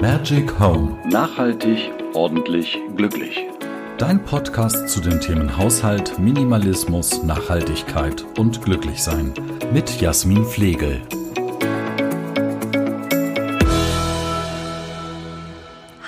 Magic 0.00 0.58
Home. 0.58 0.96
Nachhaltig, 1.10 1.92
ordentlich, 2.14 2.78
glücklich. 2.96 3.46
Dein 3.98 4.24
Podcast 4.24 4.88
zu 4.88 4.98
den 4.98 5.20
Themen 5.20 5.58
Haushalt, 5.58 6.18
Minimalismus, 6.18 7.22
Nachhaltigkeit 7.22 8.24
und 8.38 8.62
Glücklichsein. 8.62 9.34
Mit 9.74 10.00
Jasmin 10.00 10.46
Flegel. 10.46 11.02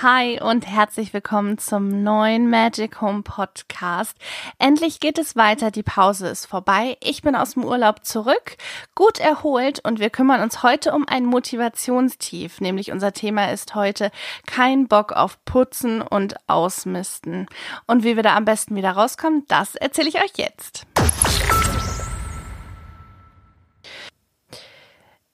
Hi 0.03 0.41
und 0.43 0.66
herzlich 0.66 1.14
willkommen 1.14 1.59
zum 1.59 2.03
neuen 2.03 2.50
Magic 2.50 3.00
Home 3.00 3.23
Podcast. 3.23 4.17
Endlich 4.59 4.98
geht 4.98 5.17
es 5.17 5.36
weiter, 5.36 5.71
die 5.71 5.85
Pause 5.85 6.27
ist 6.27 6.46
vorbei. 6.46 6.96
Ich 7.00 7.23
bin 7.23 7.36
aus 7.36 7.53
dem 7.53 7.64
Urlaub 7.64 8.04
zurück, 8.04 8.57
gut 8.96 9.21
erholt 9.21 9.79
und 9.85 10.00
wir 10.00 10.11
kümmern 10.11 10.43
uns 10.43 10.64
heute 10.64 10.93
um 10.93 11.07
ein 11.07 11.25
Motivationstief, 11.25 12.61
nämlich 12.61 12.90
unser 12.90 13.12
Thema 13.12 13.53
ist 13.53 13.76
heute 13.76 14.11
kein 14.45 14.89
Bock 14.89 15.12
auf 15.12 15.39
Putzen 15.45 16.03
und 16.03 16.34
Ausmisten. 16.48 17.46
Und 17.87 18.03
wie 18.03 18.17
wir 18.17 18.25
da 18.25 18.34
am 18.34 18.45
besten 18.45 18.75
wieder 18.75 18.90
rauskommen, 18.90 19.45
das 19.46 19.76
erzähle 19.76 20.09
ich 20.09 20.17
euch 20.17 20.32
jetzt. 20.34 20.84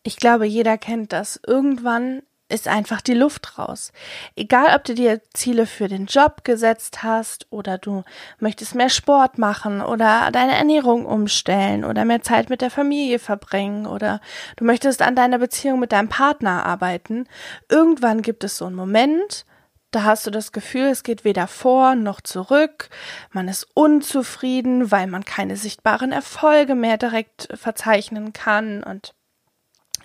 Ich 0.02 0.18
glaube, 0.18 0.44
jeder 0.44 0.76
kennt 0.76 1.14
das. 1.14 1.40
Irgendwann 1.46 2.20
ist 2.48 2.66
einfach 2.66 3.00
die 3.00 3.14
Luft 3.14 3.58
raus. 3.58 3.92
Egal, 4.34 4.74
ob 4.74 4.84
du 4.84 4.94
dir 4.94 5.20
Ziele 5.34 5.66
für 5.66 5.88
den 5.88 6.06
Job 6.06 6.44
gesetzt 6.44 7.02
hast 7.02 7.46
oder 7.50 7.78
du 7.78 8.04
möchtest 8.38 8.74
mehr 8.74 8.88
Sport 8.88 9.38
machen 9.38 9.82
oder 9.82 10.30
deine 10.32 10.56
Ernährung 10.56 11.04
umstellen 11.04 11.84
oder 11.84 12.04
mehr 12.04 12.22
Zeit 12.22 12.48
mit 12.48 12.60
der 12.62 12.70
Familie 12.70 13.18
verbringen 13.18 13.86
oder 13.86 14.20
du 14.56 14.64
möchtest 14.64 15.02
an 15.02 15.14
deiner 15.14 15.38
Beziehung 15.38 15.78
mit 15.78 15.92
deinem 15.92 16.08
Partner 16.08 16.64
arbeiten. 16.64 17.28
Irgendwann 17.68 18.22
gibt 18.22 18.44
es 18.44 18.56
so 18.56 18.66
einen 18.66 18.76
Moment, 18.76 19.44
da 19.90 20.04
hast 20.04 20.26
du 20.26 20.30
das 20.30 20.52
Gefühl, 20.52 20.88
es 20.88 21.02
geht 21.02 21.24
weder 21.24 21.46
vor 21.46 21.94
noch 21.94 22.20
zurück. 22.20 22.90
Man 23.32 23.48
ist 23.48 23.66
unzufrieden, 23.72 24.90
weil 24.90 25.06
man 25.06 25.24
keine 25.24 25.56
sichtbaren 25.56 26.12
Erfolge 26.12 26.74
mehr 26.74 26.98
direkt 26.98 27.48
verzeichnen 27.54 28.34
kann 28.34 28.82
und 28.82 29.14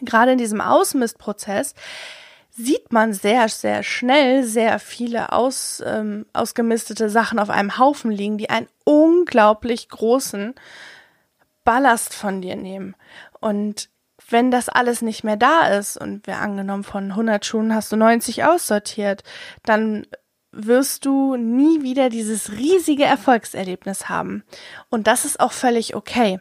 gerade 0.02 0.34
in 0.34 0.38
diesem 0.38 0.62
Ausmistprozess 0.62 1.76
sieht 2.56 2.92
man 2.92 3.14
sehr, 3.14 3.50
sehr 3.50 3.84
schnell 3.84 4.44
sehr 4.44 4.80
viele 4.80 5.32
aus, 5.32 5.82
ähm, 5.86 6.26
ausgemistete 6.34 7.10
Sachen 7.10 7.40
auf 7.40 7.50
einem 7.50 7.78
Haufen 7.78 8.12
liegen, 8.12 8.38
die 8.38 8.50
einen 8.50 8.68
unglaublich 8.84 9.90
großen 9.90 10.54
Ballast 11.64 12.14
von 12.14 12.42
dir 12.42 12.56
nehmen. 12.56 12.96
Und 13.40 13.90
wenn 14.30 14.52
das 14.52 14.70
alles 14.70 15.02
nicht 15.02 15.24
mehr 15.24 15.38
da 15.38 15.68
ist 15.68 15.98
und 15.98 16.28
wir 16.28 16.38
angenommen 16.38 16.84
von 16.84 17.12
100 17.12 17.46
Schuhen 17.46 17.74
hast 17.74 17.92
du 17.92 17.96
90 17.96 18.46
aussortiert, 18.46 19.24
dann 19.64 20.06
wirst 20.52 21.06
du 21.06 21.36
nie 21.36 21.82
wieder 21.82 22.10
dieses 22.10 22.52
riesige 22.52 23.06
Erfolgserlebnis 23.06 24.10
haben. 24.10 24.44
Und 24.90 25.08
das 25.08 25.26
ist 25.26 25.40
auch 25.40 25.52
völlig 25.52 25.96
okay. 25.96 26.40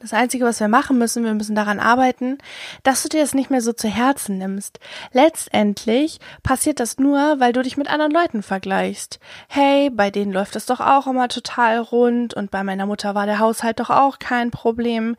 Das 0.00 0.12
Einzige, 0.12 0.44
was 0.44 0.60
wir 0.60 0.68
machen 0.68 0.98
müssen, 0.98 1.24
wir 1.24 1.32
müssen 1.32 1.54
daran 1.54 1.80
arbeiten, 1.80 2.36
dass 2.82 3.02
du 3.02 3.08
dir 3.08 3.22
das 3.22 3.34
nicht 3.34 3.50
mehr 3.50 3.62
so 3.62 3.72
zu 3.72 3.88
Herzen 3.88 4.36
nimmst. 4.36 4.78
Letztendlich 5.12 6.18
passiert 6.42 6.80
das 6.80 6.98
nur, 6.98 7.40
weil 7.40 7.54
du 7.54 7.62
dich 7.62 7.78
mit 7.78 7.88
anderen 7.88 8.12
Leuten 8.12 8.42
vergleichst. 8.42 9.18
Hey, 9.48 9.88
bei 9.88 10.10
denen 10.10 10.32
läuft 10.32 10.54
es 10.54 10.66
doch 10.66 10.80
auch 10.80 11.06
immer 11.06 11.28
total 11.28 11.78
rund 11.78 12.34
und 12.34 12.50
bei 12.50 12.62
meiner 12.62 12.84
Mutter 12.84 13.14
war 13.14 13.24
der 13.24 13.38
Haushalt 13.38 13.80
doch 13.80 13.90
auch 13.90 14.18
kein 14.18 14.50
Problem. 14.50 15.16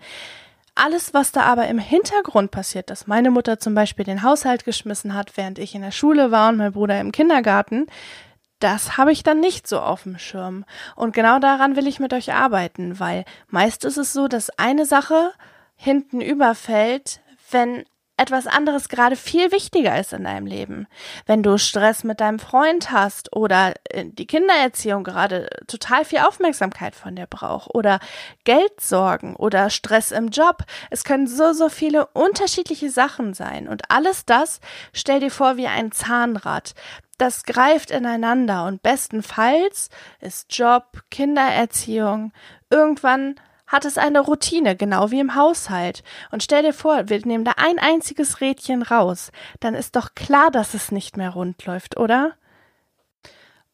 Alles, 0.75 1.11
was 1.11 1.31
da 1.31 1.41
aber 1.41 1.67
im 1.67 1.79
Hintergrund 1.79 2.51
passiert, 2.51 2.91
dass 2.91 3.07
meine 3.07 3.31
Mutter 3.31 3.59
zum 3.59 3.73
Beispiel 3.73 4.05
den 4.05 4.21
Haushalt 4.21 4.63
geschmissen 4.63 5.15
hat, 5.15 5.35
während 5.35 5.57
ich 5.57 5.73
in 5.73 5.81
der 5.81 5.91
Schule 5.91 6.29
war 6.29 6.49
und 6.49 6.57
mein 6.57 6.73
Bruder 6.73 7.01
im 7.01 7.11
Kindergarten, 7.11 7.87
das 8.59 8.97
habe 8.97 9.11
ich 9.11 9.23
dann 9.23 9.39
nicht 9.39 9.67
so 9.67 9.79
auf 9.79 10.03
dem 10.03 10.17
Schirm. 10.17 10.65
Und 10.95 11.13
genau 11.13 11.39
daran 11.39 11.75
will 11.75 11.87
ich 11.87 11.99
mit 11.99 12.13
euch 12.13 12.33
arbeiten, 12.33 12.99
weil 12.99 13.25
meist 13.49 13.85
ist 13.85 13.97
es 13.97 14.13
so, 14.13 14.27
dass 14.27 14.49
eine 14.57 14.85
Sache 14.85 15.31
hinten 15.75 16.21
überfällt, 16.21 17.21
wenn 17.51 17.85
etwas 18.17 18.47
anderes 18.47 18.89
gerade 18.89 19.15
viel 19.15 19.51
wichtiger 19.51 19.97
ist 19.99 20.11
in 20.11 20.23
deinem 20.23 20.47
Leben. 20.47 20.87
Wenn 21.25 21.43
du 21.43 21.57
Stress 21.57 22.03
mit 22.03 22.19
deinem 22.19 22.39
Freund 22.39 22.91
hast 22.91 23.35
oder 23.35 23.73
äh, 23.85 24.05
die 24.05 24.25
Kindererziehung 24.25 25.03
gerade 25.03 25.49
total 25.67 26.03
viel 26.03 26.19
Aufmerksamkeit 26.19 26.95
von 26.95 27.15
dir 27.15 27.27
braucht 27.27 27.73
oder 27.73 27.99
Geldsorgen 28.43 29.35
oder 29.35 29.69
Stress 29.69 30.11
im 30.11 30.29
Job. 30.29 30.63
Es 30.89 31.03
können 31.03 31.27
so, 31.27 31.53
so 31.53 31.69
viele 31.69 32.07
unterschiedliche 32.07 32.89
Sachen 32.89 33.33
sein. 33.33 33.67
Und 33.67 33.89
alles 33.89 34.25
das 34.25 34.59
stell 34.93 35.19
dir 35.19 35.31
vor 35.31 35.57
wie 35.57 35.67
ein 35.67 35.91
Zahnrad 35.91 36.73
das 37.17 37.43
greift 37.43 37.89
ineinander 37.89 38.65
und 38.65 38.83
bestenfalls 38.83 39.89
ist 40.19 40.55
Job, 40.55 41.01
Kindererziehung, 41.09 42.31
irgendwann 42.69 43.35
hat 43.67 43.85
es 43.85 43.97
eine 43.97 44.21
Routine, 44.21 44.75
genau 44.75 45.11
wie 45.11 45.19
im 45.19 45.35
Haushalt. 45.35 46.03
Und 46.31 46.41
stell 46.41 46.63
dir 46.63 46.73
vor, 46.73 47.09
wir 47.09 47.25
nehmen 47.25 47.43
da 47.43 47.53
ein 47.57 47.79
einziges 47.79 48.41
Rädchen 48.41 48.81
raus, 48.81 49.31
dann 49.59 49.75
ist 49.75 49.95
doch 49.95 50.15
klar, 50.15 50.49
dass 50.51 50.73
es 50.73 50.91
nicht 50.91 51.17
mehr 51.17 51.31
rund 51.31 51.65
läuft, 51.65 51.97
oder? 51.97 52.33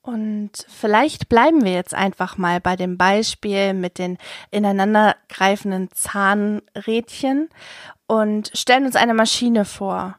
Und 0.01 0.51
vielleicht 0.67 1.29
bleiben 1.29 1.63
wir 1.63 1.71
jetzt 1.71 1.93
einfach 1.93 2.37
mal 2.37 2.59
bei 2.59 2.75
dem 2.75 2.97
Beispiel 2.97 3.73
mit 3.73 3.97
den 3.99 4.17
ineinandergreifenden 4.51 5.91
Zahnrädchen 5.93 7.49
und 8.05 8.51
stellen 8.53 8.85
uns 8.85 8.97
eine 8.97 9.13
Maschine 9.13 9.63
vor. 9.63 10.17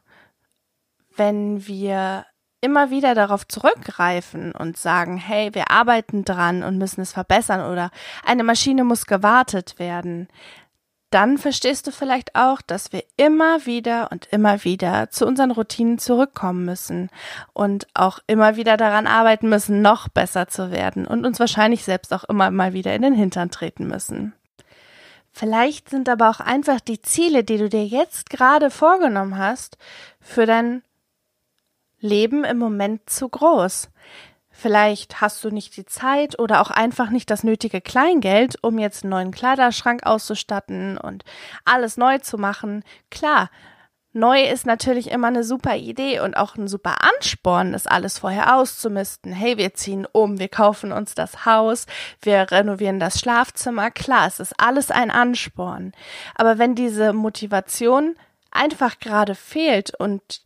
Wenn 1.15 1.67
wir 1.67 2.25
immer 2.65 2.89
wieder 2.89 3.13
darauf 3.13 3.47
zurückgreifen 3.47 4.51
und 4.51 4.75
sagen, 4.77 5.17
hey, 5.17 5.53
wir 5.53 5.69
arbeiten 5.69 6.25
dran 6.25 6.63
und 6.63 6.79
müssen 6.79 7.01
es 7.01 7.13
verbessern 7.13 7.71
oder 7.71 7.91
eine 8.25 8.43
Maschine 8.43 8.83
muss 8.83 9.05
gewartet 9.05 9.77
werden, 9.77 10.27
dann 11.11 11.37
verstehst 11.37 11.85
du 11.87 11.91
vielleicht 11.91 12.35
auch, 12.35 12.61
dass 12.61 12.91
wir 12.91 13.03
immer 13.15 13.65
wieder 13.65 14.11
und 14.11 14.25
immer 14.31 14.63
wieder 14.63 15.11
zu 15.11 15.25
unseren 15.25 15.51
Routinen 15.51 15.99
zurückkommen 15.99 16.65
müssen 16.65 17.09
und 17.53 17.87
auch 17.93 18.19
immer 18.27 18.55
wieder 18.55 18.75
daran 18.75 19.07
arbeiten 19.07 19.47
müssen, 19.47 19.81
noch 19.81 20.09
besser 20.09 20.47
zu 20.47 20.71
werden 20.71 21.05
und 21.05 21.25
uns 21.25 21.39
wahrscheinlich 21.39 21.83
selbst 21.83 22.11
auch 22.13 22.23
immer 22.25 22.49
mal 22.51 22.73
wieder 22.73 22.95
in 22.95 23.03
den 23.03 23.13
Hintern 23.13 23.51
treten 23.51 23.87
müssen. 23.87 24.33
Vielleicht 25.31 25.89
sind 25.89 26.07
aber 26.07 26.29
auch 26.29 26.39
einfach 26.39 26.79
die 26.79 27.01
Ziele, 27.01 27.43
die 27.43 27.57
du 27.57 27.69
dir 27.69 27.85
jetzt 27.85 28.29
gerade 28.29 28.71
vorgenommen 28.71 29.37
hast, 29.37 29.77
für 30.21 30.45
dein 30.45 30.81
Leben 31.99 32.43
im 32.43 32.57
Moment 32.57 33.09
zu 33.09 33.29
groß. 33.29 33.89
Vielleicht 34.57 35.19
hast 35.19 35.43
du 35.43 35.49
nicht 35.49 35.75
die 35.75 35.85
Zeit 35.85 36.39
oder 36.39 36.61
auch 36.61 36.71
einfach 36.71 37.09
nicht 37.09 37.29
das 37.29 37.43
nötige 37.43 37.81
Kleingeld, 37.81 38.55
um 38.61 38.79
jetzt 38.79 39.03
einen 39.03 39.11
neuen 39.11 39.31
Kleiderschrank 39.31 40.05
auszustatten 40.05 40.97
und 40.97 41.25
alles 41.65 41.97
neu 41.97 42.19
zu 42.19 42.37
machen. 42.37 42.83
Klar, 43.11 43.49
neu 44.13 44.43
ist 44.43 44.65
natürlich 44.65 45.11
immer 45.11 45.27
eine 45.27 45.43
super 45.43 45.75
Idee 45.75 46.21
und 46.21 46.37
auch 46.37 46.55
ein 46.55 46.69
super 46.69 47.03
Ansporn, 47.03 47.73
das 47.73 47.85
alles 47.85 48.19
vorher 48.19 48.55
auszumisten. 48.55 49.33
Hey, 49.33 49.57
wir 49.57 49.73
ziehen 49.73 50.07
um, 50.09 50.39
wir 50.39 50.47
kaufen 50.47 50.93
uns 50.93 51.15
das 51.15 51.45
Haus, 51.45 51.85
wir 52.21 52.49
renovieren 52.49 53.01
das 53.01 53.19
Schlafzimmer. 53.19 53.91
Klar, 53.91 54.25
es 54.25 54.39
ist 54.39 54.53
alles 54.57 54.89
ein 54.89 55.11
Ansporn. 55.11 55.91
Aber 56.33 56.57
wenn 56.57 56.75
diese 56.75 57.11
Motivation 57.11 58.15
einfach 58.51 58.99
gerade 58.99 59.35
fehlt 59.35 59.93
und 59.99 60.45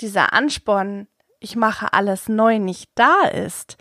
dieser 0.00 0.32
Ansporn, 0.32 1.08
ich 1.40 1.56
mache 1.56 1.92
alles 1.92 2.28
neu, 2.28 2.58
nicht 2.58 2.90
da 2.94 3.24
ist, 3.24 3.76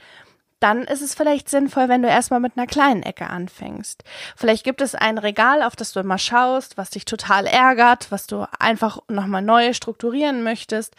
dann 0.59 0.83
ist 0.83 1.01
es 1.01 1.13
vielleicht 1.13 1.49
sinnvoll, 1.49 1.89
wenn 1.89 2.01
du 2.01 2.07
erstmal 2.07 2.39
mit 2.39 2.53
einer 2.55 2.67
kleinen 2.67 3.03
Ecke 3.03 3.29
anfängst. 3.29 4.05
Vielleicht 4.37 4.63
gibt 4.63 4.79
es 4.79 4.95
ein 4.95 5.17
Regal, 5.17 5.61
auf 5.61 5.75
das 5.75 5.91
du 5.91 5.99
immer 5.99 6.17
schaust, 6.17 6.77
was 6.77 6.89
dich 6.89 7.03
total 7.03 7.45
ärgert, 7.47 8.11
was 8.11 8.27
du 8.27 8.47
einfach 8.59 8.99
nochmal 9.09 9.41
neu 9.41 9.73
strukturieren 9.73 10.41
möchtest. 10.41 10.95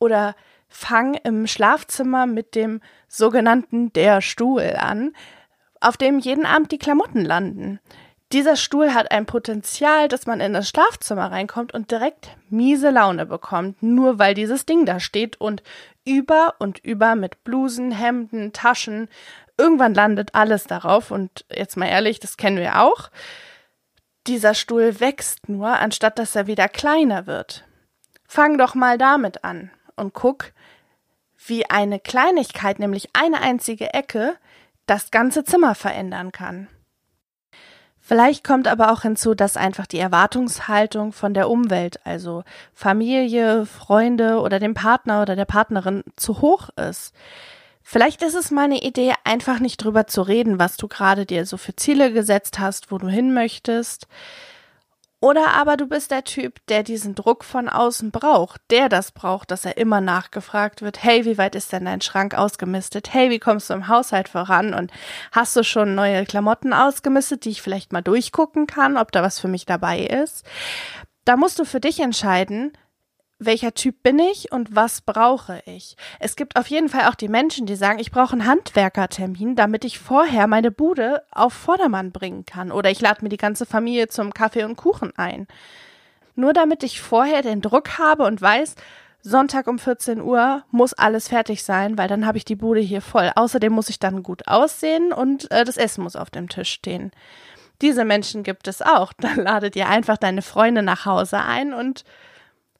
Oder 0.00 0.34
fang 0.68 1.14
im 1.14 1.46
Schlafzimmer 1.46 2.26
mit 2.26 2.56
dem 2.56 2.80
sogenannten 3.06 3.92
der 3.92 4.20
Stuhl 4.20 4.74
an, 4.76 5.12
auf 5.80 5.96
dem 5.96 6.18
jeden 6.18 6.44
Abend 6.44 6.72
die 6.72 6.78
Klamotten 6.78 7.24
landen 7.24 7.78
dieser 8.32 8.56
Stuhl 8.56 8.94
hat 8.94 9.12
ein 9.12 9.26
Potenzial, 9.26 10.08
dass 10.08 10.26
man 10.26 10.40
in 10.40 10.54
das 10.54 10.68
Schlafzimmer 10.68 11.30
reinkommt 11.30 11.72
und 11.72 11.90
direkt 11.90 12.30
miese 12.48 12.90
Laune 12.90 13.26
bekommt, 13.26 13.82
nur 13.82 14.18
weil 14.18 14.34
dieses 14.34 14.66
Ding 14.66 14.86
da 14.86 14.98
steht 14.98 15.40
und 15.40 15.62
über 16.04 16.54
und 16.58 16.78
über 16.78 17.14
mit 17.14 17.44
Blusen, 17.44 17.92
Hemden, 17.92 18.52
Taschen. 18.52 19.08
Irgendwann 19.56 19.94
landet 19.94 20.34
alles 20.34 20.64
darauf 20.64 21.10
und 21.10 21.44
jetzt 21.50 21.76
mal 21.76 21.86
ehrlich, 21.86 22.18
das 22.18 22.36
kennen 22.36 22.56
wir 22.56 22.82
auch. 22.82 23.10
Dieser 24.26 24.54
Stuhl 24.54 25.00
wächst 25.00 25.48
nur, 25.48 25.68
anstatt 25.68 26.18
dass 26.18 26.34
er 26.34 26.46
wieder 26.46 26.68
kleiner 26.68 27.26
wird. 27.26 27.64
Fang 28.26 28.58
doch 28.58 28.74
mal 28.74 28.98
damit 28.98 29.44
an 29.44 29.70
und 29.96 30.14
guck, 30.14 30.52
wie 31.46 31.68
eine 31.70 32.00
Kleinigkeit, 32.00 32.78
nämlich 32.78 33.10
eine 33.12 33.40
einzige 33.40 33.92
Ecke, 33.92 34.36
das 34.86 35.10
ganze 35.10 35.44
Zimmer 35.44 35.74
verändern 35.74 36.32
kann. 36.32 36.68
Vielleicht 38.06 38.44
kommt 38.44 38.68
aber 38.68 38.92
auch 38.92 39.00
hinzu, 39.00 39.34
dass 39.34 39.56
einfach 39.56 39.86
die 39.86 39.98
Erwartungshaltung 39.98 41.12
von 41.12 41.32
der 41.32 41.48
Umwelt, 41.48 42.04
also 42.04 42.44
Familie, 42.74 43.64
Freunde 43.64 44.40
oder 44.40 44.60
dem 44.60 44.74
Partner 44.74 45.22
oder 45.22 45.36
der 45.36 45.46
Partnerin 45.46 46.04
zu 46.14 46.42
hoch 46.42 46.68
ist. 46.76 47.14
Vielleicht 47.82 48.20
ist 48.20 48.34
es 48.34 48.50
meine 48.50 48.82
Idee, 48.82 49.14
einfach 49.24 49.58
nicht 49.58 49.78
drüber 49.78 50.06
zu 50.06 50.20
reden, 50.20 50.58
was 50.58 50.76
du 50.76 50.86
gerade 50.86 51.24
dir 51.24 51.46
so 51.46 51.56
für 51.56 51.76
Ziele 51.76 52.12
gesetzt 52.12 52.58
hast, 52.58 52.92
wo 52.92 52.98
du 52.98 53.08
hin 53.08 53.32
möchtest. 53.32 54.06
Oder 55.24 55.54
aber 55.54 55.78
du 55.78 55.86
bist 55.86 56.10
der 56.10 56.24
Typ, 56.24 56.60
der 56.68 56.82
diesen 56.82 57.14
Druck 57.14 57.44
von 57.44 57.70
außen 57.70 58.10
braucht, 58.10 58.60
der 58.68 58.90
das 58.90 59.10
braucht, 59.10 59.50
dass 59.50 59.64
er 59.64 59.78
immer 59.78 60.02
nachgefragt 60.02 60.82
wird, 60.82 61.02
hey, 61.02 61.24
wie 61.24 61.38
weit 61.38 61.54
ist 61.54 61.72
denn 61.72 61.86
dein 61.86 62.02
Schrank 62.02 62.34
ausgemistet? 62.34 63.14
Hey, 63.14 63.30
wie 63.30 63.38
kommst 63.38 63.70
du 63.70 63.72
im 63.72 63.88
Haushalt 63.88 64.28
voran? 64.28 64.74
Und 64.74 64.92
hast 65.32 65.56
du 65.56 65.64
schon 65.64 65.94
neue 65.94 66.26
Klamotten 66.26 66.74
ausgemistet, 66.74 67.46
die 67.46 67.52
ich 67.52 67.62
vielleicht 67.62 67.90
mal 67.90 68.02
durchgucken 68.02 68.66
kann, 68.66 68.98
ob 68.98 69.12
da 69.12 69.22
was 69.22 69.40
für 69.40 69.48
mich 69.48 69.64
dabei 69.64 70.00
ist? 70.00 70.44
Da 71.24 71.38
musst 71.38 71.58
du 71.58 71.64
für 71.64 71.80
dich 71.80 72.00
entscheiden, 72.00 72.76
welcher 73.46 73.74
Typ 73.74 74.02
bin 74.02 74.18
ich 74.18 74.52
und 74.52 74.74
was 74.74 75.00
brauche 75.00 75.62
ich. 75.66 75.96
Es 76.20 76.36
gibt 76.36 76.56
auf 76.56 76.66
jeden 76.68 76.88
Fall 76.88 77.08
auch 77.08 77.14
die 77.14 77.28
Menschen, 77.28 77.66
die 77.66 77.76
sagen, 77.76 77.98
ich 77.98 78.10
brauche 78.10 78.32
einen 78.32 78.46
Handwerkertermin, 78.46 79.56
damit 79.56 79.84
ich 79.84 79.98
vorher 79.98 80.46
meine 80.46 80.70
Bude 80.70 81.22
auf 81.30 81.52
Vordermann 81.52 82.12
bringen 82.12 82.44
kann. 82.46 82.72
Oder 82.72 82.90
ich 82.90 83.00
lade 83.00 83.22
mir 83.22 83.28
die 83.28 83.36
ganze 83.36 83.66
Familie 83.66 84.08
zum 84.08 84.34
Kaffee 84.34 84.64
und 84.64 84.76
Kuchen 84.76 85.12
ein. 85.16 85.46
Nur 86.36 86.52
damit 86.52 86.82
ich 86.82 87.00
vorher 87.00 87.42
den 87.42 87.60
Druck 87.60 87.98
habe 87.98 88.24
und 88.24 88.40
weiß, 88.40 88.74
Sonntag 89.26 89.68
um 89.68 89.78
14 89.78 90.20
Uhr 90.20 90.64
muss 90.70 90.92
alles 90.92 91.28
fertig 91.28 91.64
sein, 91.64 91.96
weil 91.96 92.08
dann 92.08 92.26
habe 92.26 92.36
ich 92.36 92.44
die 92.44 92.56
Bude 92.56 92.80
hier 92.80 93.00
voll. 93.00 93.32
Außerdem 93.34 93.72
muss 93.72 93.88
ich 93.88 93.98
dann 93.98 94.22
gut 94.22 94.46
aussehen 94.48 95.12
und 95.14 95.50
äh, 95.50 95.64
das 95.64 95.78
Essen 95.78 96.04
muss 96.04 96.14
auf 96.14 96.28
dem 96.28 96.50
Tisch 96.50 96.70
stehen. 96.70 97.10
Diese 97.80 98.04
Menschen 98.04 98.42
gibt 98.42 98.68
es 98.68 98.82
auch. 98.82 99.12
Dann 99.18 99.36
ladet 99.36 99.76
ihr 99.76 99.88
einfach 99.88 100.18
deine 100.18 100.42
Freunde 100.42 100.82
nach 100.82 101.06
Hause 101.06 101.38
ein 101.38 101.72
und 101.72 102.04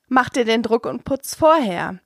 mach 0.08 0.28
dir 0.28 0.44
den 0.44 0.62
Druck 0.62 0.86
und 0.86 1.04
Putz 1.04 1.34
vorher. 1.34 1.98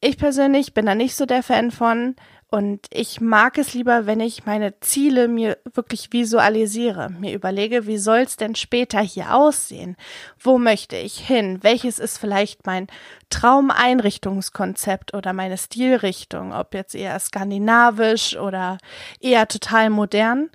Ich 0.00 0.18
persönlich 0.18 0.74
bin 0.74 0.86
da 0.86 0.94
nicht 0.94 1.16
so 1.16 1.26
der 1.26 1.42
Fan 1.42 1.70
von 1.70 2.16
und 2.48 2.86
ich 2.92 3.20
mag 3.20 3.58
es 3.58 3.74
lieber, 3.74 4.06
wenn 4.06 4.20
ich 4.20 4.46
meine 4.46 4.78
Ziele 4.78 5.26
mir 5.26 5.58
wirklich 5.74 6.12
visualisiere, 6.12 7.10
mir 7.10 7.34
überlege, 7.34 7.86
wie 7.86 7.98
soll 7.98 8.18
es 8.18 8.36
denn 8.36 8.54
später 8.54 9.00
hier 9.00 9.34
aussehen? 9.34 9.96
Wo 10.38 10.56
möchte 10.56 10.96
ich 10.96 11.18
hin? 11.18 11.58
Welches 11.62 11.98
ist 11.98 12.18
vielleicht 12.18 12.64
mein 12.64 12.86
Traumeinrichtungskonzept 13.30 15.12
oder 15.12 15.32
meine 15.32 15.58
Stilrichtung, 15.58 16.52
ob 16.52 16.74
jetzt 16.74 16.94
eher 16.94 17.18
skandinavisch 17.18 18.36
oder 18.36 18.78
eher 19.20 19.48
total 19.48 19.90
modern? 19.90 20.50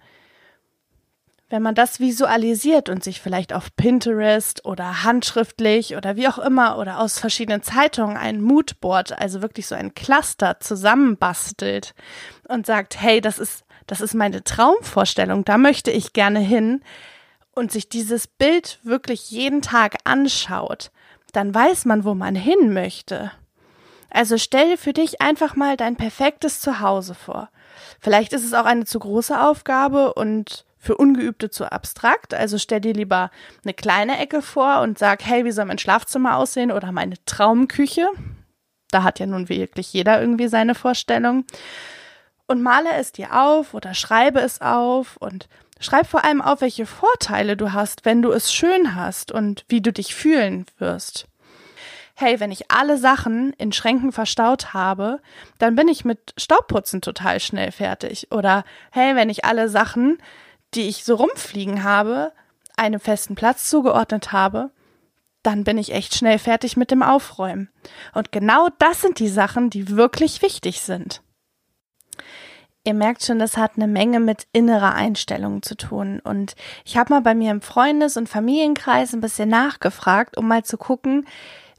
Wenn 1.52 1.62
man 1.62 1.76
das 1.76 2.00
visualisiert 2.00 2.88
und 2.88 3.04
sich 3.04 3.20
vielleicht 3.20 3.52
auf 3.52 3.76
Pinterest 3.76 4.64
oder 4.64 5.04
handschriftlich 5.04 5.98
oder 5.98 6.16
wie 6.16 6.30
auch 6.30 6.40
immer 6.40 6.78
oder 6.78 7.00
aus 7.00 7.20
verschiedenen 7.20 7.62
Zeitungen 7.62 8.16
ein 8.16 8.42
Moodboard, 8.42 9.20
also 9.20 9.42
wirklich 9.42 9.68
so 9.68 9.76
ein 9.76 9.94
Cluster 9.94 10.62
zusammenbastelt 10.62 11.94
und 12.48 12.66
sagt, 12.66 13.02
hey, 13.02 13.20
das 13.20 13.38
ist, 13.38 13.66
das 13.86 14.00
ist 14.00 14.16
meine 14.16 14.46
Traumvorstellung, 14.46 15.44
da 15.44 15.58
möchte 15.58 15.92
ich 15.92 16.14
gerne 16.14 16.40
hin 16.40 16.82
und 17.54 17.70
sich 17.70 17.90
dieses 17.90 18.28
Bild 18.28 18.80
wirklich 18.84 19.30
jeden 19.30 19.62
Tag 19.62 19.98
anschaut, 20.06 20.90
dann 21.34 21.54
weiß 21.54 21.84
man, 21.84 22.06
wo 22.06 22.16
man 22.16 22.34
hin 22.34 22.72
möchte. 22.72 23.30
Also 24.10 24.38
stell 24.38 24.78
für 24.78 24.94
dich 24.94 25.22
einfach 25.22 25.58
mal 25.58 25.76
dein 25.76 25.98
perfektes 25.98 26.62
Zuhause 26.62 27.14
vor. 27.14 27.50
Vielleicht 28.00 28.32
ist 28.32 28.46
es 28.46 28.54
auch 28.54 28.66
eine 28.66 28.86
zu 28.86 29.00
große 29.00 29.42
Aufgabe 29.42 30.14
und 30.14 30.66
für 30.82 30.98
Ungeübte 30.98 31.52
zu 31.52 31.72
abstrakt. 31.72 32.34
Also 32.34 32.58
stell 32.58 32.82
dir 32.82 32.94
lieber 32.94 33.30
eine 33.64 33.74
kleine 33.74 34.18
Ecke 34.18 34.42
vor 34.42 34.82
und 34.82 34.98
sag, 34.98 35.24
hey, 35.24 35.46
wie 35.46 35.52
soll 35.52 35.66
mein 35.66 35.78
Schlafzimmer 35.78 36.36
aussehen 36.36 36.72
oder 36.72 36.92
meine 36.92 37.24
Traumküche? 37.26 38.10
Da 38.90 39.04
hat 39.04 39.20
ja 39.20 39.28
nun 39.28 39.48
wirklich 39.48 39.94
jeder 39.94 40.20
irgendwie 40.20 40.48
seine 40.48 40.74
Vorstellung. 40.74 41.46
Und 42.48 42.64
male 42.64 42.90
es 42.98 43.12
dir 43.12 43.40
auf 43.40 43.76
oder 43.76 43.94
schreibe 43.94 44.40
es 44.40 44.60
auf 44.60 45.18
und 45.18 45.48
schreib 45.80 46.08
vor 46.08 46.26
allem 46.26 46.42
auf, 46.42 46.62
welche 46.62 46.88
Vorteile 46.88 47.56
du 47.56 47.74
hast, 47.74 48.04
wenn 48.04 48.24
du 48.24 48.32
es 48.32 48.52
schön 48.52 48.96
hast 48.96 49.32
und 49.32 49.64
wie 49.70 49.82
du 49.82 49.94
dich 49.94 50.16
fühlen 50.16 50.66
wirst. 50.80 51.28
Hey, 52.16 52.40
wenn 52.40 52.52
ich 52.52 52.72
alle 52.72 52.98
Sachen 52.98 53.54
in 53.54 53.72
Schränken 53.72 54.12
verstaut 54.12 54.74
habe, 54.74 55.22
dann 55.60 55.76
bin 55.76 55.88
ich 55.88 56.06
mit 56.06 56.34
Staubputzen 56.38 57.02
total 57.02 57.40
schnell 57.40 57.72
fertig. 57.72 58.28
Oder 58.32 58.64
hey, 58.92 59.16
wenn 59.16 59.30
ich 59.30 59.46
alle 59.46 59.70
Sachen 59.70 60.18
die 60.74 60.88
ich 60.88 61.04
so 61.04 61.16
rumfliegen 61.16 61.84
habe, 61.84 62.32
einem 62.78 63.00
festen 63.00 63.36
Platz 63.36 63.70
zugeordnet 63.70 64.32
habe, 64.32 64.72
dann 65.44 65.64
bin 65.64 65.78
ich 65.78 65.92
echt 65.94 66.16
schnell 66.16 66.40
fertig 66.40 66.78
mit 66.78 66.92
dem 66.92 67.04
Aufräumen. 67.04 67.70
Und 68.14 68.32
genau 68.32 68.68
das 68.80 69.02
sind 69.02 69.20
die 69.20 69.28
Sachen, 69.28 69.70
die 69.70 69.90
wirklich 69.90 70.42
wichtig 70.42 70.82
sind. 70.82 71.22
Ihr 72.84 72.94
merkt 72.96 73.24
schon, 73.24 73.38
das 73.38 73.58
hat 73.58 73.74
eine 73.76 73.88
Menge 73.88 74.20
mit 74.20 74.48
innerer 74.54 74.96
Einstellung 74.96 75.62
zu 75.62 75.76
tun. 75.76 76.20
Und 76.20 76.56
ich 76.84 76.98
habe 76.98 77.14
mal 77.14 77.22
bei 77.22 77.36
mir 77.36 77.52
im 77.52 77.62
Freundes- 77.62 78.18
und 78.18 78.28
Familienkreis 78.28 79.14
ein 79.14 79.22
bisschen 79.22 79.50
nachgefragt, 79.50 80.36
um 80.36 80.48
mal 80.48 80.64
zu 80.64 80.78
gucken, 80.78 81.28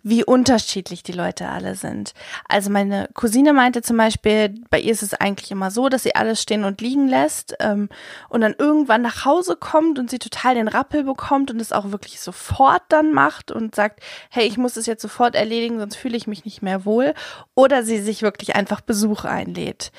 wie 0.03 0.25
unterschiedlich 0.25 1.03
die 1.03 1.13
Leute 1.13 1.49
alle 1.49 1.75
sind. 1.75 2.15
Also 2.49 2.71
meine 2.71 3.09
Cousine 3.15 3.53
meinte 3.53 3.83
zum 3.83 3.97
Beispiel, 3.97 4.55
bei 4.71 4.81
ihr 4.81 4.93
ist 4.93 5.03
es 5.03 5.15
eigentlich 5.15 5.51
immer 5.51 5.71
so, 5.71 5.89
dass 5.89 6.03
sie 6.03 6.15
alles 6.15 6.43
stehen 6.43 6.65
und 6.65 6.81
liegen 6.81 7.09
lässt 7.09 7.55
ähm, 7.61 7.89
und 8.29 8.41
dann 8.41 8.55
irgendwann 8.59 9.03
nach 9.03 9.25
Hause 9.25 9.57
kommt 9.57 9.99
und 9.99 10.11
sie 10.11 10.19
total 10.19 10.55
den 10.55 10.69
Rappel 10.69 11.05
bekommt 11.05 11.51
und 11.51 11.61
es 11.61 11.73
auch 11.73 11.93
wirklich 11.93 12.21
sofort 12.21 12.83
dann 12.89 13.13
macht 13.13 13.51
und 13.53 13.75
sagt, 13.75 14.01
hey, 14.31 14.47
ich 14.47 14.59
muss 14.59 14.77
es 14.77 14.87
jetzt 14.87 15.03
sofort 15.03 15.35
erledigen, 15.35 15.79
sonst 15.79 15.97
fühle 15.97 16.17
ich 16.17 16.27
mich 16.27 16.45
nicht 16.45 16.63
mehr 16.63 16.85
wohl. 16.85 17.15
Oder 17.55 17.83
sie 17.83 18.01
sich 18.01 18.23
wirklich 18.23 18.57
einfach 18.57 18.81
Besuch 18.81 19.25
einlädt. 19.25 19.93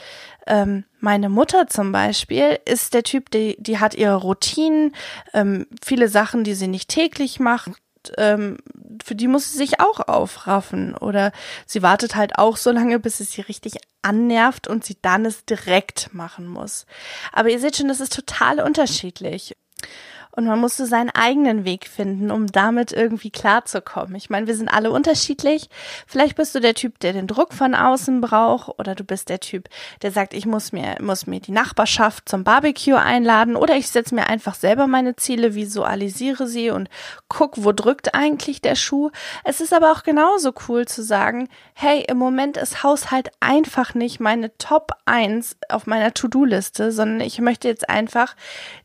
Ähm, 0.46 0.84
meine 1.00 1.30
Mutter 1.30 1.68
zum 1.68 1.92
Beispiel 1.92 2.60
ist 2.66 2.94
der 2.94 3.04
Typ, 3.04 3.32
die, 3.32 3.56
die 3.60 3.80
hat 3.80 3.96
ihre 3.96 4.16
Routinen, 4.16 4.94
ähm, 5.34 5.68
viele 5.84 6.10
Sachen, 6.10 6.44
die 6.44 6.54
sie 6.54 6.68
nicht 6.68 6.90
täglich 6.90 7.40
macht, 7.40 7.72
ähm, 8.18 8.58
für 9.04 9.16
die 9.16 9.28
muss 9.28 9.52
sie 9.52 9.58
sich 9.58 9.80
auch 9.80 10.00
aufraffen. 10.08 10.96
Oder 10.96 11.32
sie 11.66 11.82
wartet 11.82 12.16
halt 12.16 12.38
auch 12.38 12.58
so 12.58 12.72
lange, 12.72 13.00
bis 13.00 13.20
es 13.20 13.32
sie 13.34 13.42
richtig 13.42 13.76
annervt 14.02 14.68
und 14.68 14.86
sie 14.86 14.98
dann 15.02 15.26
es 15.26 15.46
direkt 15.46 16.14
machen 16.14 16.48
muss. 16.48 16.86
Aber 17.32 17.50
ihr 17.50 17.60
seht 17.60 17.78
schon, 17.78 17.88
das 17.88 18.00
ist 18.00 18.16
total 18.16 18.60
unterschiedlich 18.60 19.56
und 20.36 20.46
man 20.46 20.60
musste 20.60 20.88
seinen 20.88 21.12
eigenen 21.12 21.64
Weg 21.64 21.88
finden, 21.88 22.32
um 22.32 22.48
damit 22.48 22.92
irgendwie 22.92 23.30
klarzukommen. 23.30 24.16
Ich 24.16 24.32
meine, 24.32 24.48
wir 24.48 24.56
sind 24.56 24.68
alle 24.68 24.90
unterschiedlich. 24.90 25.70
Vielleicht 26.08 26.36
bist 26.36 26.56
du 26.56 26.60
der 26.60 26.74
Typ, 26.74 26.98
der 27.00 27.14
den 27.14 27.28
Druck 27.28 27.54
von 27.54 27.76
außen 27.76 28.20
braucht 28.20 28.80
oder 28.80 28.96
du 28.96 29.04
bist 29.04 29.30
der 29.30 29.40
Typ, 29.40 29.70
der 30.02 30.12
sagt, 30.12 30.34
ich 30.34 30.48
muss 30.48 30.72
mir, 30.72 30.98
muss 31.02 31.28
mir 31.28 31.40
die 31.40 31.52
Nachbarschaft 31.52 32.28
zum 32.28 32.44
Barbecue 32.44 32.96
einladen 32.96 33.56
oder 33.56 33.76
ich 33.76 33.90
setze 33.90 34.16
mir 34.16 34.28
einfach 34.28 34.56
selber 34.56 34.88
meine 34.88 35.16
Ziele, 35.16 35.54
visualisiere 35.54 36.48
sie 36.48 36.72
und 36.72 36.90
guck, 37.30 37.64
wo 37.64 37.72
drückt 37.72 38.16
eigentlich 38.16 38.60
der 38.60 38.76
Schuh. 38.76 39.12
Es 39.44 39.62
ist 39.62 39.74
aber 39.74 39.92
auch 39.92 40.02
genauso 40.02 40.52
cool 40.68 40.88
zu 40.88 41.04
sagen, 41.04 41.48
hey, 41.76 42.06
im 42.08 42.18
Moment 42.18 42.58
ist 42.58 42.82
Haushalt 42.82 43.30
einfach 43.40 43.94
nicht 43.94 44.20
meine 44.20 44.58
Top 44.58 44.94
1 45.06 45.58
auf 45.70 45.86
meiner 45.86 46.12
To-Do-Liste, 46.12 46.92
sondern 46.92 47.22
ich 47.22 47.40
möchte 47.40 47.68
jetzt 47.68 47.88
einfach 47.88 48.36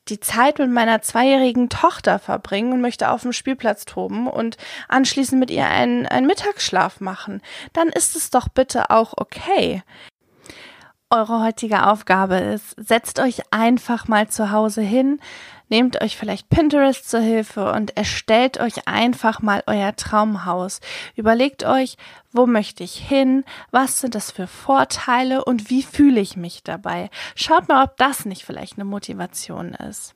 die 0.09 0.21
Zeit 0.21 0.59
mit 0.59 0.71
meiner 0.71 1.03
zweijährigen 1.03 1.38
Tochter 1.69 2.19
verbringen 2.19 2.73
und 2.73 2.81
möchte 2.81 3.11
auf 3.11 3.23
dem 3.23 3.33
Spielplatz 3.33 3.85
toben 3.85 4.27
und 4.27 4.57
anschließend 4.89 5.39
mit 5.39 5.51
ihr 5.51 5.67
einen, 5.67 6.07
einen 6.07 6.27
Mittagsschlaf 6.27 7.01
machen, 7.01 7.43
dann 7.73 7.89
ist 7.89 8.17
es 8.17 8.31
doch 8.31 8.49
bitte 8.49 8.91
auch 8.91 9.15
okay. 9.17 9.83
Eure 11.11 11.43
heutige 11.43 11.87
Aufgabe 11.87 12.37
ist, 12.37 12.75
setzt 12.77 13.19
euch 13.19 13.41
einfach 13.51 14.09
mal 14.09 14.29
zu 14.29 14.51
Hause 14.51 14.83
hin, 14.83 15.21
Nehmt 15.71 16.01
euch 16.01 16.17
vielleicht 16.17 16.49
Pinterest 16.49 17.09
zur 17.09 17.21
Hilfe 17.21 17.71
und 17.73 17.97
erstellt 17.97 18.59
euch 18.59 18.89
einfach 18.89 19.43
mal 19.43 19.63
euer 19.67 19.95
Traumhaus. 19.95 20.81
Überlegt 21.15 21.65
euch, 21.65 21.97
wo 22.33 22.47
möchte 22.47 22.85
ich 22.85 22.95
hin? 22.95 23.45
Was 23.71 24.01
sind 24.01 24.15
das 24.15 24.31
für 24.31 24.47
Vorteile 24.47 25.45
und 25.45 25.69
wie 25.69 25.83
fühle 25.83 26.21
ich 26.21 26.37
mich 26.37 26.63
dabei? 26.63 27.11
Schaut 27.35 27.69
mal, 27.69 27.85
ob 27.85 27.99
das 27.99 28.25
nicht 28.25 28.45
vielleicht 28.45 28.75
eine 28.75 28.87
Motivation 28.87 29.75
ist. 29.75 30.15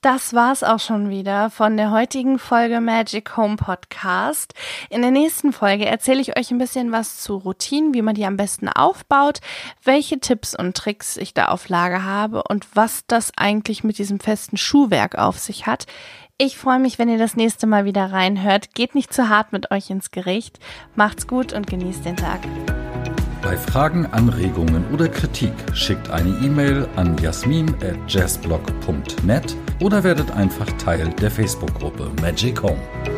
Das 0.00 0.32
war's 0.32 0.62
auch 0.62 0.78
schon 0.78 1.10
wieder 1.10 1.50
von 1.50 1.76
der 1.76 1.90
heutigen 1.90 2.38
Folge 2.38 2.80
Magic 2.80 3.36
Home 3.36 3.56
Podcast. 3.56 4.54
In 4.90 5.02
der 5.02 5.10
nächsten 5.10 5.52
Folge 5.52 5.86
erzähle 5.86 6.20
ich 6.20 6.38
euch 6.38 6.52
ein 6.52 6.58
bisschen 6.58 6.92
was 6.92 7.18
zu 7.18 7.34
Routinen, 7.34 7.94
wie 7.94 8.02
man 8.02 8.14
die 8.14 8.24
am 8.24 8.36
besten 8.36 8.68
aufbaut, 8.68 9.40
welche 9.82 10.20
Tipps 10.20 10.54
und 10.54 10.76
Tricks 10.76 11.16
ich 11.16 11.34
da 11.34 11.48
auf 11.48 11.68
Lage 11.68 12.04
habe 12.04 12.44
und 12.44 12.68
was 12.74 13.06
das 13.08 13.32
eigentlich 13.36 13.82
mit 13.82 13.98
diesem 13.98 14.20
festen 14.20 14.56
Schuhwerk 14.56 15.18
auf 15.18 15.40
sich 15.40 15.66
hat. 15.66 15.86
Ich 16.36 16.56
freue 16.56 16.78
mich, 16.78 17.00
wenn 17.00 17.08
ihr 17.08 17.18
das 17.18 17.34
nächste 17.34 17.66
Mal 17.66 17.84
wieder 17.84 18.12
reinhört. 18.12 18.76
Geht 18.76 18.94
nicht 18.94 19.12
zu 19.12 19.28
hart 19.28 19.52
mit 19.52 19.72
euch 19.72 19.90
ins 19.90 20.12
Gericht. 20.12 20.60
Macht's 20.94 21.26
gut 21.26 21.52
und 21.52 21.66
genießt 21.66 22.04
den 22.04 22.16
Tag. 22.16 22.38
Bei 23.42 23.56
Fragen, 23.56 24.06
Anregungen 24.06 24.84
oder 24.92 25.08
Kritik 25.08 25.52
schickt 25.74 26.08
eine 26.10 26.30
E-Mail 26.44 26.88
an 26.94 27.18
jasmin 27.18 27.74
at 27.82 27.96
jazzblog.net 28.06 29.56
oder 29.80 30.02
werdet 30.02 30.30
einfach 30.30 30.66
Teil 30.78 31.08
der 31.20 31.30
Facebook-Gruppe 31.30 32.10
Magic 32.20 32.62
Home. 32.62 33.17